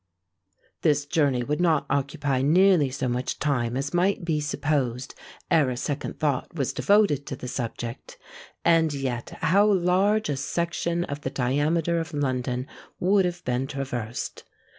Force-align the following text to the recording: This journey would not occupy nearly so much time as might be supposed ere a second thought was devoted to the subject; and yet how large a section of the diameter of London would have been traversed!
This 0.81 1.05
journey 1.05 1.43
would 1.43 1.61
not 1.61 1.85
occupy 1.87 2.41
nearly 2.41 2.89
so 2.89 3.07
much 3.07 3.37
time 3.37 3.77
as 3.77 3.93
might 3.93 4.25
be 4.25 4.39
supposed 4.39 5.13
ere 5.51 5.69
a 5.69 5.77
second 5.77 6.19
thought 6.19 6.55
was 6.55 6.73
devoted 6.73 7.27
to 7.27 7.35
the 7.35 7.47
subject; 7.47 8.17
and 8.65 8.91
yet 8.95 9.29
how 9.43 9.71
large 9.71 10.27
a 10.27 10.37
section 10.37 11.03
of 11.03 11.21
the 11.21 11.29
diameter 11.29 11.99
of 11.99 12.15
London 12.15 12.65
would 12.99 13.25
have 13.25 13.45
been 13.45 13.67
traversed! 13.67 14.43